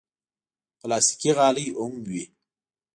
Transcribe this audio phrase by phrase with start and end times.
[0.79, 2.23] پلاستيکي غالۍ هم وي.